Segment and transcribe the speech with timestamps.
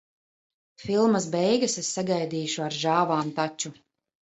[0.83, 3.79] Filmas beigas es sagaidīju ar žāvām taču.